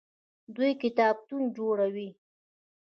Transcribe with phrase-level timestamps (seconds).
[0.55, 2.09] دوی کتابتونونه جوړوي.